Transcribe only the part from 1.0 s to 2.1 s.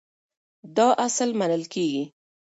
اصل منل کېږي.